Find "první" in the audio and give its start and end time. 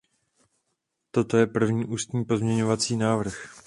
1.47-1.85